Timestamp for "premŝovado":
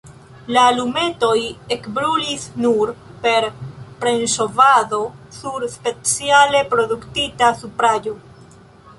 4.03-5.01